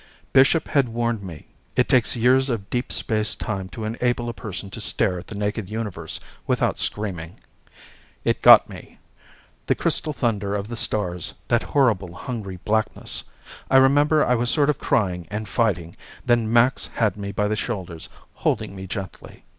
[0.33, 1.45] Bishop had warned me.
[1.75, 5.37] It takes years of deep space time to enable a person to stare at the
[5.37, 7.39] naked Universe without screaming.
[8.23, 8.97] It got me.
[9.67, 13.25] The crystal thunder of the stars, that horrible hungry blackness.
[13.69, 15.95] I remember I was sort of crying and fighting,
[16.25, 19.43] then Max had me by the shoulders, holding me gently.